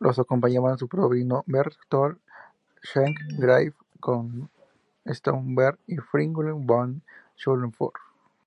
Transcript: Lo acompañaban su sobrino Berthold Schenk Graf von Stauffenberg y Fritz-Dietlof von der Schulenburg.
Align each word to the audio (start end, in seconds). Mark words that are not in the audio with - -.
Lo 0.00 0.10
acompañaban 0.10 0.76
su 0.76 0.88
sobrino 0.88 1.44
Berthold 1.46 2.18
Schenk 2.82 3.16
Graf 3.38 3.72
von 4.00 4.50
Stauffenberg 5.06 5.78
y 5.86 5.98
Fritz-Dietlof 5.98 6.66
von 6.66 6.94
der 6.94 7.02
Schulenburg. 7.36 7.92